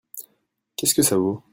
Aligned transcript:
Qu'est-ce 0.75 0.95
que 0.95 1.03
ça 1.03 1.17
vaut? 1.17 1.43